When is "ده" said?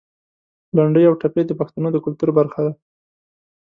2.65-2.71